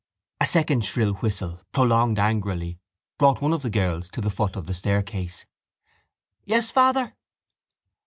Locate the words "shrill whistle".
0.83-1.61